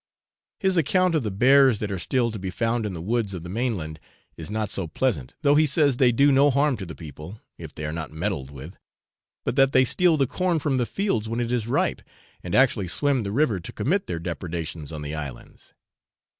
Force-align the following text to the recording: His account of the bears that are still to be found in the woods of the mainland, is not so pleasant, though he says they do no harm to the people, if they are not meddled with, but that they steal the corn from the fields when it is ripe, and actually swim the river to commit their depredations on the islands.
His 0.59 0.77
account 0.77 1.13
of 1.13 1.21
the 1.21 1.29
bears 1.29 1.77
that 1.77 1.91
are 1.91 1.99
still 1.99 2.31
to 2.31 2.39
be 2.39 2.49
found 2.49 2.87
in 2.87 2.95
the 2.95 3.01
woods 3.03 3.35
of 3.35 3.43
the 3.43 3.49
mainland, 3.49 3.99
is 4.35 4.49
not 4.49 4.71
so 4.71 4.87
pleasant, 4.87 5.35
though 5.43 5.53
he 5.53 5.67
says 5.67 5.97
they 5.97 6.11
do 6.11 6.31
no 6.31 6.49
harm 6.49 6.75
to 6.77 6.87
the 6.87 6.95
people, 6.95 7.39
if 7.59 7.75
they 7.75 7.85
are 7.85 7.91
not 7.93 8.09
meddled 8.09 8.49
with, 8.49 8.77
but 9.43 9.55
that 9.57 9.73
they 9.73 9.85
steal 9.85 10.17
the 10.17 10.25
corn 10.25 10.57
from 10.57 10.77
the 10.77 10.87
fields 10.87 11.29
when 11.29 11.39
it 11.39 11.51
is 11.51 11.67
ripe, 11.67 12.01
and 12.41 12.55
actually 12.55 12.87
swim 12.87 13.21
the 13.21 13.31
river 13.31 13.59
to 13.59 13.71
commit 13.71 14.07
their 14.07 14.17
depredations 14.17 14.91
on 14.91 15.03
the 15.03 15.13
islands. 15.13 15.75